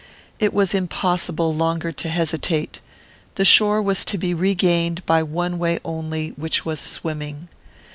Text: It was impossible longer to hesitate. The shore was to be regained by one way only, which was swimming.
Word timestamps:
It 0.39 0.51
was 0.51 0.73
impossible 0.73 1.53
longer 1.53 1.91
to 1.91 2.09
hesitate. 2.09 2.81
The 3.35 3.45
shore 3.45 3.83
was 3.83 4.03
to 4.05 4.17
be 4.17 4.33
regained 4.33 5.05
by 5.05 5.21
one 5.21 5.59
way 5.59 5.77
only, 5.85 6.29
which 6.29 6.65
was 6.65 6.79
swimming. 6.79 7.49